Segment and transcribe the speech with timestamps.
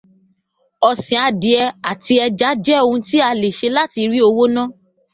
[0.89, 4.63] Ọ̀sìn adìẹ̀ àti ẹja jẹ́ oun tí a lè ṣe láti rí owó ná